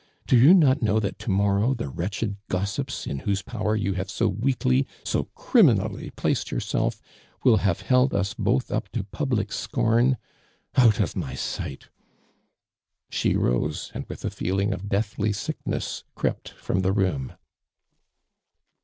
[0.25, 4.09] Do you not know that to morrow the wretched gossips in whose power you have
[4.09, 7.03] so weakly, so crimi nally placed yourself,
[7.43, 10.17] will have held us both up to public soorn?
[10.75, 11.89] Out of my sight!"
[13.23, 17.33] Mio rose, and with a feeling of deathly sickness crept from the room.